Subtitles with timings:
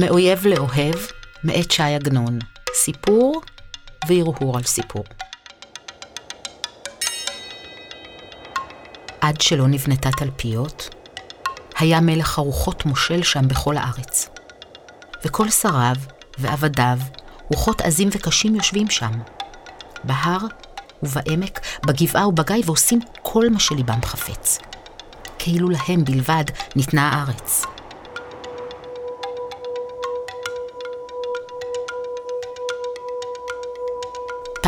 [0.00, 0.94] מאויב לאוהב,
[1.44, 2.38] מאת ש"י עגנון.
[2.74, 3.42] סיפור
[4.08, 5.04] והרהור על סיפור.
[9.20, 10.94] עד שלא נבנתה תלפיות,
[11.78, 14.28] היה מלך הרוחות מושל שם בכל הארץ.
[15.24, 15.96] וכל שריו
[16.38, 16.98] ועבדיו,
[17.50, 19.12] רוחות עזים וקשים יושבים שם,
[20.04, 20.40] בהר
[21.02, 24.58] ובעמק, בגבעה ובגיא, ועושים כל מה שליבם חפץ.
[25.38, 26.44] כאילו להם בלבד
[26.76, 27.64] ניתנה הארץ.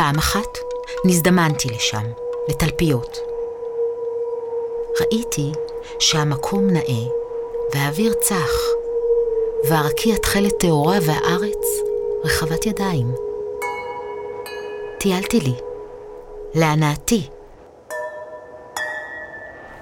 [0.01, 0.57] פעם אחת
[1.05, 2.03] נזדמנתי לשם,
[2.49, 3.17] לתלפיות.
[5.01, 5.51] ראיתי
[5.99, 7.09] שהמקום נאה,
[7.73, 8.51] והאוויר צח,
[9.69, 11.65] והרקיע תכלת טהורה והארץ
[12.23, 13.15] רחבת ידיים.
[14.99, 15.55] טיילתי לי,
[16.55, 17.29] להנאתי.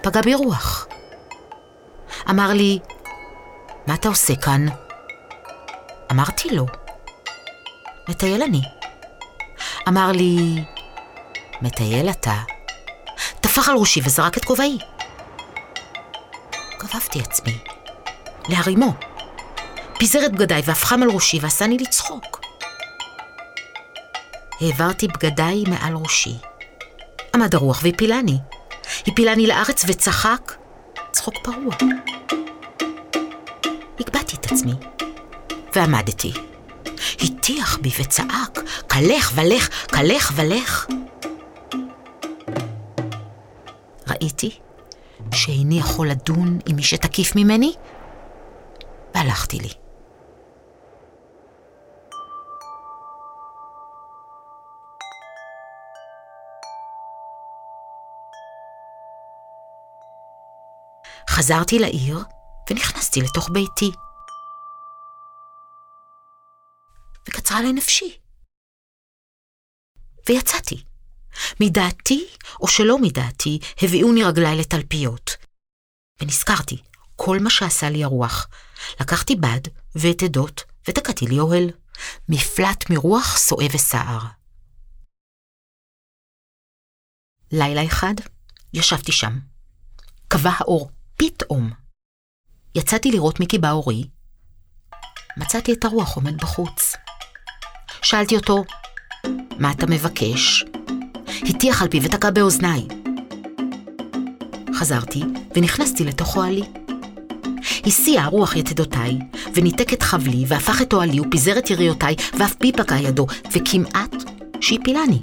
[0.01, 0.87] פגע בי רוח.
[2.29, 2.79] אמר לי,
[3.87, 4.65] מה אתה עושה כאן?
[6.11, 6.65] אמרתי לו,
[8.09, 8.78] מטייל אני.
[9.87, 10.63] אמר לי,
[11.61, 12.35] מטייל אתה?
[13.41, 14.77] טפח על ראשי וזרק את כובעי.
[16.79, 17.57] גבבתי עצמי,
[18.49, 18.93] להרימו.
[19.99, 22.41] פיזר את בגדיי והפכם על ראשי ועשני לצחוק.
[24.61, 26.35] העברתי בגדיי מעל ראשי.
[27.35, 28.37] עמד הרוח והפילני.
[29.07, 30.53] הפילני לארץ וצחק
[31.11, 31.75] צחוק פרוע.
[33.99, 34.73] הגבהתי את עצמי,
[35.75, 36.33] ועמדתי.
[37.21, 38.58] הטיח בי וצעק,
[38.89, 40.87] קלך ולך, קלך ולך.
[44.07, 44.59] ראיתי
[45.33, 47.73] שאיני יכול לדון עם מי שתקיף ממני,
[49.15, 49.69] והלכתי לי.
[61.29, 62.19] חזרתי לעיר
[62.69, 63.91] ונכנסתי לתוך ביתי.
[67.27, 68.28] וקצרה עלי נפשי.
[70.29, 70.83] ויצאתי.
[71.59, 72.27] מדעתי
[72.61, 75.31] או שלא מדעתי, הביאוני רגליי לתלפיות.
[76.21, 76.77] ונזכרתי,
[77.15, 78.47] כל מה שעשה לי הרוח.
[79.01, 79.61] לקחתי בד
[79.95, 81.69] ואת עדות ותקעתי לי אוהל.
[82.29, 84.19] מפלט מרוח סועה וסער.
[87.51, 88.13] לילה אחד
[88.73, 89.39] ישבתי שם.
[90.27, 91.71] קבע האור פתאום.
[92.75, 94.03] יצאתי לראות מי קיבה אורי.
[95.37, 96.95] מצאתי את הרוח עומד בחוץ.
[98.01, 98.63] שאלתי אותו,
[99.59, 100.65] מה אתה מבקש?
[101.49, 102.87] הטיח על פי ותקע באוזניי.
[104.75, 105.21] חזרתי
[105.55, 106.63] ונכנסתי לתוך אוהלי.
[107.85, 109.19] הסיע הרוח יתדותיי,
[109.55, 114.15] וניתק את חבלי, והפך את אוהלי, ופיזר את יריותיי, ואף פי פקע ידו, וכמעט
[114.61, 115.19] שהפילני.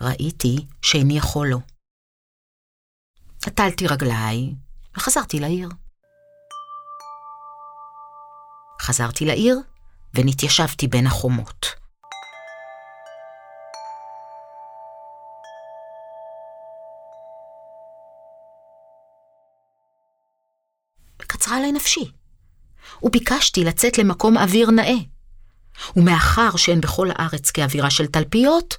[0.00, 1.58] ראיתי שאיני יכול לו.
[3.46, 4.54] נטלתי רגליי
[4.96, 5.68] וחזרתי לעיר.
[8.82, 9.60] חזרתי לעיר
[10.14, 11.66] ונתיישבתי בין החומות.
[21.22, 22.10] וקצרה עלי נפשי,
[23.02, 24.98] וביקשתי לצאת למקום אוויר נאה.
[25.96, 28.76] ומאחר שאין בכל הארץ כאווירה של תלפיות,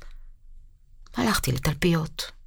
[1.15, 2.38] הלכתי לתלפיות.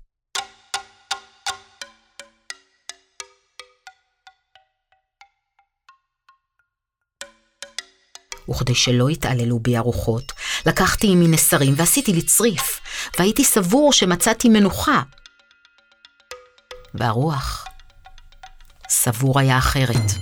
[8.50, 10.32] וכדי שלא יתעללו בי הרוחות,
[10.66, 12.80] לקחתי עמי נסרים ועשיתי לי צריף,
[13.18, 15.02] והייתי סבור שמצאתי מנוחה.
[16.94, 17.64] והרוח
[18.88, 20.12] סבור היה אחרת.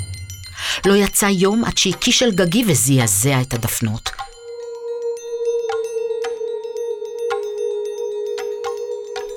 [0.87, 4.11] לא יצא יום עד שהקיש על גגי וזעזע את הדפנות.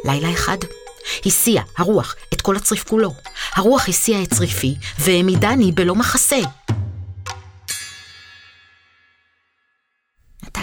[0.05, 0.57] לילה אחד
[1.25, 3.13] הסיע הרוח את כל הצריף כולו.
[3.53, 6.39] הרוח הסיע את צריפי והעמידני בלא מחסה.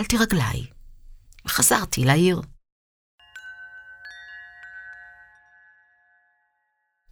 [0.01, 0.67] נטלתי רגליי
[1.47, 2.41] וחזרתי לעיר.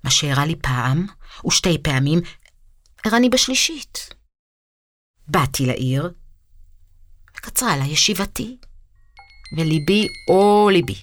[0.05, 1.07] מה שאירע לי פעם,
[1.47, 2.19] ושתי פעמים,
[3.05, 4.09] אירע לי בשלישית.
[5.29, 6.13] באתי לעיר,
[7.37, 8.57] וקצרה לה ישיבתי,
[9.57, 11.03] וליבי, או ליבי,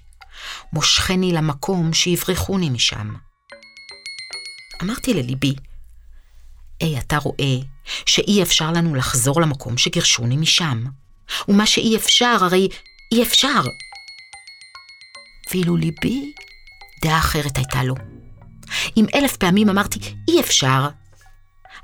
[0.73, 3.15] מושכני למקום שיברחוני משם.
[4.83, 5.55] אמרתי לליבי,
[6.79, 7.55] היי, אתה רואה
[8.05, 10.85] שאי אפשר לנו לחזור למקום שגירשוני משם.
[11.48, 12.68] ומה שאי אפשר, הרי
[13.12, 13.62] אי אפשר.
[15.51, 16.33] ואילו ליבי,
[17.01, 17.95] דעה אחרת הייתה לו.
[18.98, 20.88] אם אלף פעמים אמרתי, אי אפשר,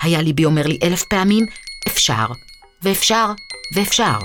[0.02, 1.46] היה ליבי אומר לי אלף פעמים,
[1.88, 2.26] אפשר,
[2.82, 3.26] ואפשר,
[3.76, 4.18] ואפשר.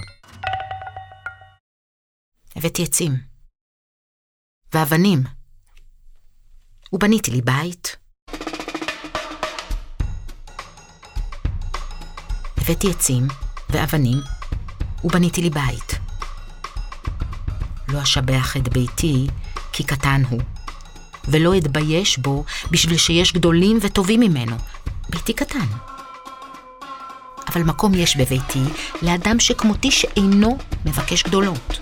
[2.57, 3.13] הבאתי עצים,
[4.75, 5.23] ואבנים,
[6.93, 7.97] ובניתי לי בית.
[12.57, 13.29] הבאתי עצים
[13.71, 14.36] ואבנים
[15.05, 15.99] ובניתי לי בית.
[17.89, 19.27] לא אשבח את ביתי
[19.73, 20.41] כי קטן הוא,
[21.29, 24.57] ולא אתבייש בו בשביל שיש גדולים וטובים ממנו.
[25.11, 25.67] ביתי קטן.
[27.49, 28.63] אבל מקום יש בביתי
[29.03, 31.79] לאדם שכמותי שאינו מבקש גדולות.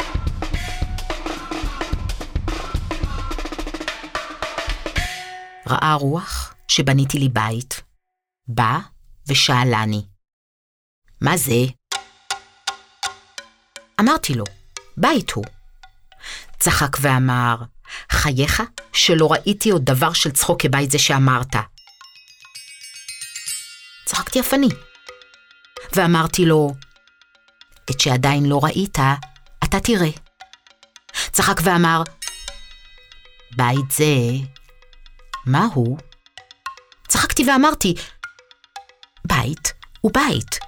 [5.66, 7.82] ראה רוח שבניתי לי בית,
[8.49, 8.78] בא
[9.28, 10.02] ושאלני,
[11.20, 11.64] מה זה?
[14.00, 14.44] אמרתי לו,
[14.96, 15.44] בית הוא.
[16.58, 17.56] צחק ואמר,
[18.11, 18.62] חייך
[18.93, 21.56] שלא ראיתי עוד דבר של צחוק כבית זה שאמרת.
[24.05, 24.69] צחקתי אף אני,
[25.93, 26.75] ואמרתי לו,
[27.91, 28.99] את שעדיין לא ראית,
[29.64, 30.11] אתה תראה.
[31.32, 32.02] צחק ואמר,
[33.56, 34.14] בית זה,
[35.47, 35.99] מה הוא?
[37.08, 37.94] צחקתי ואמרתי,
[39.26, 40.58] בית הוא בית.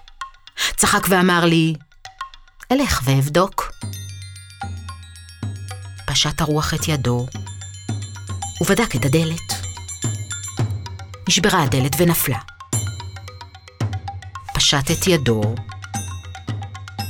[0.76, 1.74] צחק ואמר לי,
[2.72, 3.72] אלך ואבדוק.
[6.06, 7.26] פשט הרוח את ידו,
[8.60, 9.66] ובדק את הדלת.
[11.28, 12.38] נשברה הדלת ונפלה.
[14.54, 15.54] פשט את ידו,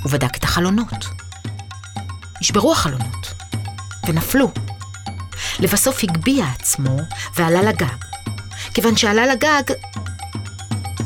[0.04, 1.06] ובדק את החלונות.
[2.40, 3.34] נשברו החלונות,
[4.06, 4.52] ונפלו.
[5.58, 6.96] לבסוף הגביה עצמו
[7.34, 7.96] ועלה לגג.
[8.74, 9.74] כיוון שעלה לגג,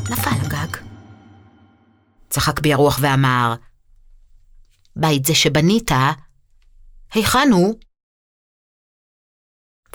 [0.09, 0.77] נפל הגג.
[2.29, 3.55] צחק בי הרוח ואמר,
[4.95, 5.91] בית זה שבנית,
[7.13, 7.79] היכן הוא?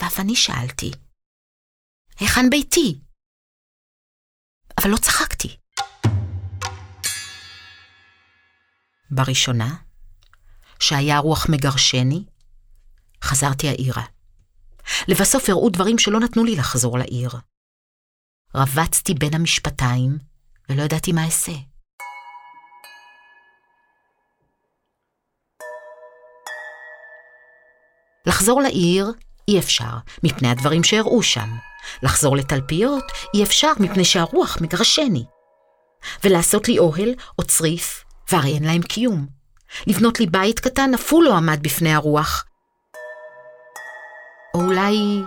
[0.01, 0.91] ואף אני שאלתי,
[2.19, 2.99] היכן ביתי?
[4.81, 5.57] אבל לא צחקתי.
[9.11, 9.75] בראשונה,
[10.79, 12.25] שהיה רוח מגרשני,
[13.23, 14.03] חזרתי העירה.
[15.07, 17.29] לבסוף הראו דברים שלא נתנו לי לחזור לעיר.
[18.55, 20.17] רבצתי בין המשפטיים,
[20.69, 21.76] ולא ידעתי מה אעשה.
[28.27, 29.11] לחזור לעיר
[29.47, 31.49] אי אפשר, מפני הדברים שהראו שם.
[32.03, 33.03] לחזור לתלפיות
[33.33, 35.25] אי אפשר, מפני שהרוח מגרשני.
[36.23, 39.27] ולעשות לי אוהל או צריף, והרי אין להם קיום.
[39.87, 42.45] לבנות לי בית קטן אף הוא לא עמד בפני הרוח.
[44.53, 45.21] או אולי...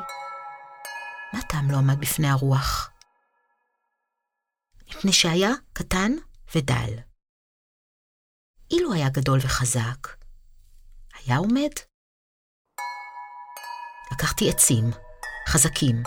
[1.32, 2.91] מה טעם לא עמד בפני הרוח?
[4.88, 6.12] מפני שהיה קטן
[6.55, 6.99] ודל.
[8.70, 10.08] אילו היה גדול וחזק,
[11.25, 11.70] היה עומד?
[14.20, 14.84] לקחתי עצים,
[15.49, 16.02] חזקים,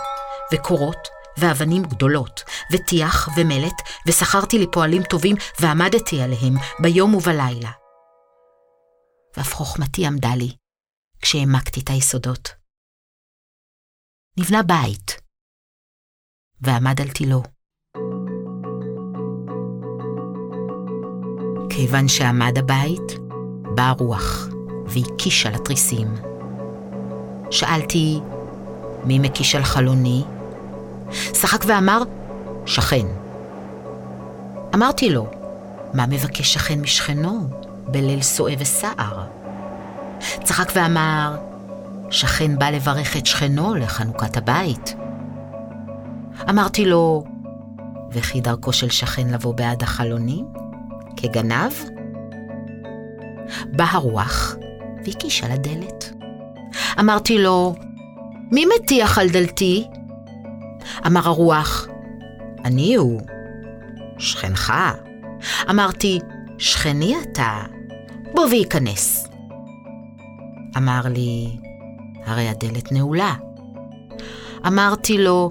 [0.54, 1.07] וקורות,
[1.38, 7.71] ואבנים גדולות, וטיח ומלט, ושכרתי לי פועלים טובים, ועמדתי עליהם ביום ובלילה.
[9.38, 10.56] ואף חוכמתי עמדה לי,
[11.21, 12.50] כשהעמקתי את היסודות.
[14.39, 15.21] נבנה בית,
[16.62, 17.44] ועמד על תילו.
[21.69, 23.19] כיוון שעמד הבית,
[23.75, 24.48] באה רוח,
[24.86, 26.32] והקיש על התריסים.
[27.53, 28.19] שאלתי,
[29.03, 30.23] מי מקיש על חלוני?
[31.11, 32.01] שחק ואמר,
[32.65, 33.05] שכן.
[34.75, 35.27] אמרתי לו,
[35.94, 37.47] מה מבקש שכן משכנו
[37.88, 39.23] בליל סועה וסער?
[40.44, 41.35] צחק ואמר,
[42.09, 44.95] שכן בא לברך את שכנו לחנוכת הבית.
[46.50, 47.24] אמרתי לו,
[48.12, 50.45] וכי דרכו של שכן לבוא בעד החלונים?
[51.17, 51.74] כגנב?
[53.65, 54.55] בא הרוח
[55.05, 56.12] והקיש על הדלת.
[57.00, 57.75] אמרתי לו,
[58.51, 59.88] מי מטיח על דלתי?
[61.08, 61.88] אמר הרוח,
[62.65, 63.22] אני הוא.
[64.18, 64.74] שכנך.
[65.70, 66.20] אמרתי,
[66.58, 67.60] שכני אתה,
[68.34, 69.27] בוא וייכנס.
[70.77, 71.58] אמר לי,
[72.25, 73.34] הרי הדלת נעולה.
[74.68, 75.50] אמרתי לו,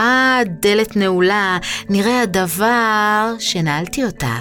[0.00, 4.36] אה, דלת נעולה, נראה הדבר שנעלתי אותה.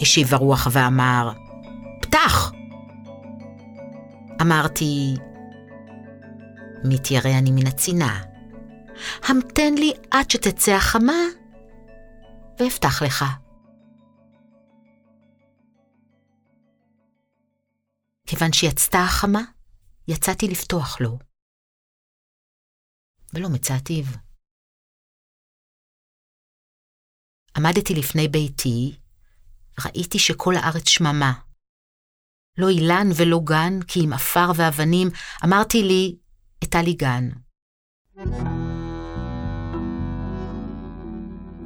[0.00, 1.30] השיב הרוח ואמר,
[2.00, 2.55] פתח!
[4.42, 5.14] אמרתי,
[6.84, 8.22] מתיירא אני מן הצינה.
[9.28, 11.22] המתן לי עד שתצא החמה,
[12.60, 13.24] ואפתח לך.
[18.26, 19.42] כיוון שיצתה החמה,
[20.08, 21.18] יצאתי לפתוח לו.
[23.34, 24.04] ולא מצאתיו.
[27.56, 28.98] עמדתי לפני ביתי,
[29.84, 31.45] ראיתי שכל הארץ שממה.
[32.58, 35.10] לא אילן ולא גן, כי עם עפר ואבנים,
[35.44, 36.16] אמרתי לי,
[36.64, 37.28] אטה לי גן.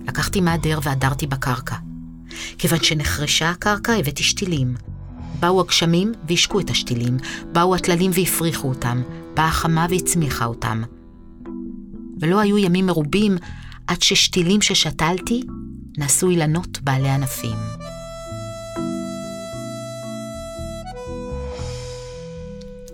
[0.08, 1.76] לקחתי מהדר והדרתי בקרקע.
[2.58, 4.74] כיוון שנחרשה הקרקע, הבאתי שתילים.
[5.40, 7.16] באו הגשמים והשקו את השתילים,
[7.52, 9.02] באו הטללים והפריחו אותם,
[9.34, 10.82] באה החמה והצמיחה אותם.
[12.20, 13.36] ולא היו ימים מרובים
[13.86, 15.42] עד ששתילים ששתלתי
[15.98, 17.56] נעשו אילנות בעלי ענפים.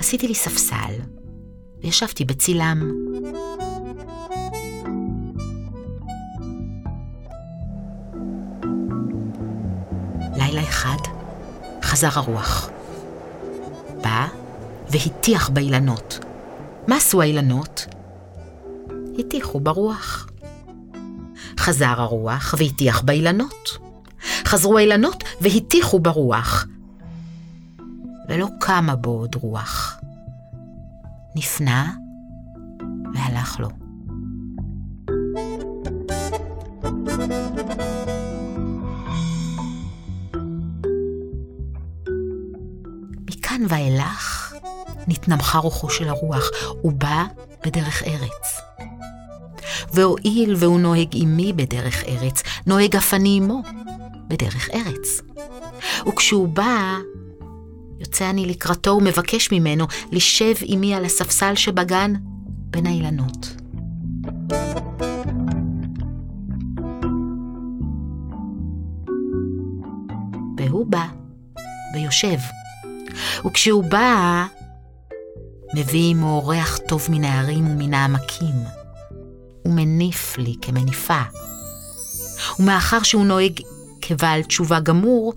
[0.07, 0.95] עשיתי לי ספסל,
[1.83, 2.93] וישבתי בצילם.
[10.37, 10.97] לילה אחד
[11.83, 12.71] חזר הרוח.
[14.03, 14.27] בא
[14.89, 16.19] והטיח באילנות.
[16.89, 17.87] מה עשו האילנות?
[19.19, 20.29] הטיחו ברוח.
[21.59, 23.79] חזר הרוח והטיח באילנות.
[24.45, 26.67] חזרו האילנות והטיחו ברוח.
[28.29, 29.86] ולא קמה בו עוד רוח.
[31.37, 31.93] נפנה
[33.15, 33.69] והלך לו.
[43.31, 44.55] מכאן ואילך
[45.09, 46.51] נתנמכה רוחו של הרוח,
[46.83, 47.25] הוא בא
[47.67, 48.61] בדרך ארץ.
[49.93, 53.63] והואיל והוא נוהג עמי בדרך ארץ, נוהג אף אני עמו
[54.29, 55.21] בדרך ארץ.
[56.09, 56.97] וכשהוא בא,
[58.17, 62.13] יוצא אני לקראתו ומבקש ממנו לשב עמי על הספסל שבגן
[62.47, 63.57] בין האילנות.
[70.59, 71.07] והוא בא
[71.95, 72.39] ויושב,
[73.47, 74.47] וכשהוא בא,
[75.75, 78.55] מביא עמו ריח טוב מן ההרים ומן העמקים.
[79.65, 81.23] ומניף לי כמניפה.
[82.59, 83.61] ומאחר שהוא נוהג
[84.03, 85.33] כבעל תשובה גמור,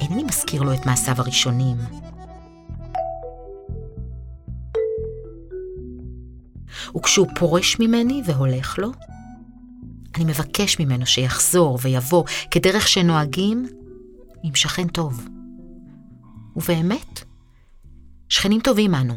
[0.00, 1.76] אינני מזכיר לו את מעשיו הראשונים.
[6.96, 8.90] וכשהוא פורש ממני והולך לו,
[10.14, 13.66] אני מבקש ממנו שיחזור ויבוא כדרך שנוהגים
[14.42, 15.28] עם שכן טוב.
[16.56, 17.24] ובאמת,
[18.28, 19.14] שכנים טובים אנו,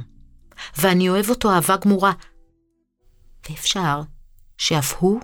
[0.77, 2.11] ואני אוהב אותו אהבה גמורה,
[3.49, 4.01] ואפשר
[4.57, 5.19] שאף הוא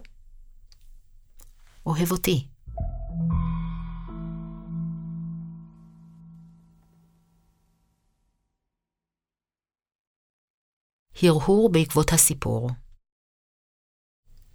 [1.85, 2.47] אוהב אותי.
[11.23, 12.69] הרהור בעקבות הסיפור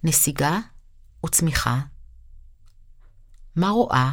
[0.03, 0.59] נסיגה
[1.25, 1.79] וצמיחה,
[3.55, 4.11] מה רואה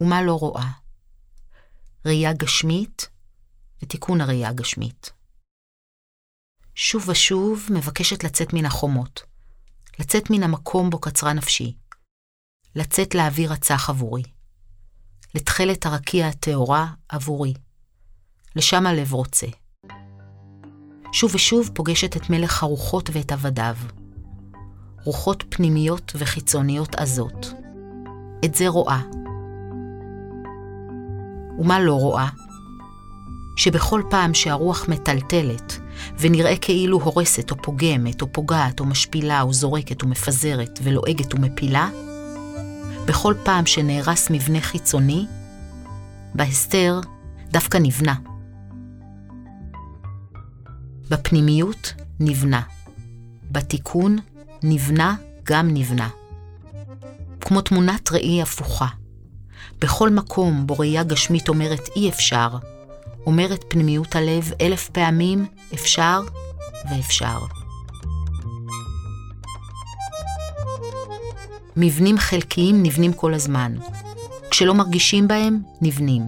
[0.00, 0.70] ומה לא רואה,
[2.06, 3.08] ראייה גשמית
[3.82, 5.10] ותיקון הראייה הגשמית.
[6.74, 9.22] שוב ושוב מבקשת לצאת מן החומות,
[9.98, 11.76] לצאת מן המקום בו קצרה נפשי,
[12.74, 14.22] לצאת לאוויר הצח עבורי,
[15.34, 17.54] לתכלת הרקיע הטהורה עבורי,
[18.56, 19.46] לשם הלב רוצה.
[21.14, 23.76] שוב ושוב פוגשת את מלך הרוחות ואת עבדיו,
[25.04, 27.52] רוחות פנימיות וחיצוניות עזות.
[28.44, 29.00] את זה רואה.
[31.58, 32.28] ומה לא רואה?
[33.56, 35.78] שבכל פעם שהרוח מטלטלת,
[36.18, 41.88] ונראה כאילו הורסת או פוגמת או פוגעת או משפילה או זורקת או מפזרת ולועגת ומפילה,
[43.04, 45.26] בכל פעם שנהרס מבנה חיצוני,
[46.34, 47.00] בהסתר
[47.50, 48.33] דווקא נבנה.
[51.10, 52.60] בפנימיות נבנה.
[53.50, 54.18] בתיקון
[54.62, 56.08] נבנה גם נבנה.
[57.40, 58.86] כמו תמונת ראי הפוכה.
[59.80, 62.48] בכל מקום בו ראייה גשמית אומרת אי אפשר,
[63.26, 66.20] אומרת פנימיות הלב אלף פעמים אפשר
[66.90, 67.38] ואפשר.
[71.76, 73.76] מבנים חלקיים נבנים כל הזמן.
[74.50, 76.22] כשלא מרגישים בהם, נבנים.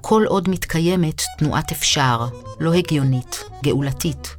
[0.00, 2.26] כל עוד מתקיימת תנועת אפשר,
[2.60, 4.36] לא הגיונית, גאולתית,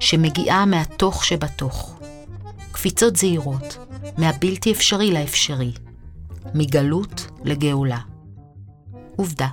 [0.00, 2.00] שמגיעה מהתוך שבתוך.
[2.72, 3.78] קפיצות זהירות,
[4.18, 5.72] מהבלתי אפשרי לאפשרי,
[6.54, 7.98] מגלות לגאולה.
[9.16, 9.48] עובדה,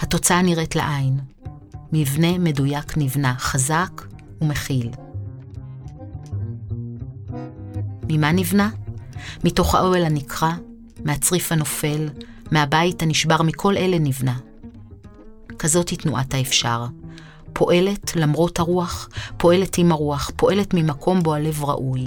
[0.00, 1.20] התוצאה נראית לעין.
[1.92, 4.02] מבנה מדויק נבנה, חזק
[4.40, 4.90] ומכיל.
[8.08, 8.70] ממה נבנה?
[9.44, 10.52] מתוך האוהל הנקרע,
[11.04, 12.08] מהצריף הנופל,
[12.50, 14.38] מהבית הנשבר, מכל אלה נבנה.
[15.58, 16.86] כזאת היא תנועת האפשר.
[17.60, 22.06] פועלת למרות הרוח, פועלת עם הרוח, פועלת ממקום בו הלב ראוי.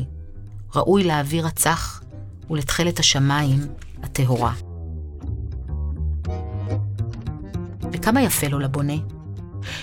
[0.75, 2.03] ראוי לאוויר הצח
[2.49, 3.59] ולתכלת השמיים
[4.03, 4.53] הטהורה.
[7.91, 8.93] וכמה יפה לו לבונה,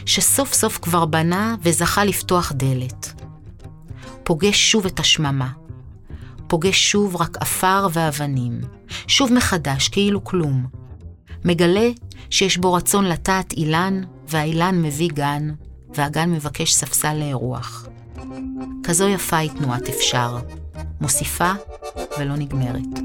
[0.07, 3.23] שסוף סוף כבר בנה וזכה לפתוח דלת.
[4.23, 5.49] פוגש שוב את השממה,
[6.47, 8.61] פוגש שוב רק עפר ואבנים,
[9.07, 10.67] שוב מחדש כאילו כלום.
[11.45, 11.89] מגלה
[12.31, 15.51] שיש בו רצון לטעת אילן, והאילן מביא גן,
[15.95, 17.89] והגן מבקש ספסל לאירוח.
[18.85, 20.39] כזו יפה היא תנועת אפשר,
[21.01, 21.53] מוסיפה
[22.19, 23.01] ולא נגמרת.